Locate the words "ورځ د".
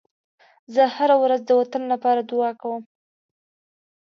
1.23-1.51